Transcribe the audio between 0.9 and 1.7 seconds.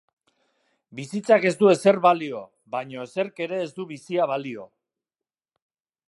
Bizitzak ez du